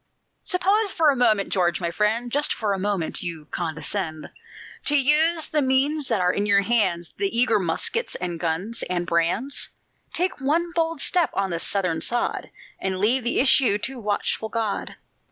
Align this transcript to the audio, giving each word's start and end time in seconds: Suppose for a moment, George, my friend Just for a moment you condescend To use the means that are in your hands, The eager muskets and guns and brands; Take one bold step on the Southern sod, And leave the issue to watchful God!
Suppose 0.43 0.91
for 0.91 1.11
a 1.11 1.15
moment, 1.15 1.49
George, 1.53 1.79
my 1.79 1.91
friend 1.91 2.31
Just 2.31 2.53
for 2.55 2.73
a 2.73 2.79
moment 2.79 3.21
you 3.21 3.45
condescend 3.51 4.31
To 4.85 4.97
use 4.97 5.47
the 5.47 5.61
means 5.61 6.07
that 6.07 6.19
are 6.19 6.33
in 6.33 6.47
your 6.47 6.61
hands, 6.63 7.13
The 7.17 7.29
eager 7.39 7.59
muskets 7.59 8.15
and 8.15 8.39
guns 8.39 8.81
and 8.89 9.05
brands; 9.05 9.69
Take 10.11 10.41
one 10.41 10.71
bold 10.73 11.01
step 11.01 11.29
on 11.35 11.51
the 11.51 11.59
Southern 11.59 12.01
sod, 12.01 12.49
And 12.79 12.97
leave 12.97 13.21
the 13.23 13.39
issue 13.39 13.77
to 13.77 13.99
watchful 14.01 14.49
God! 14.49 14.95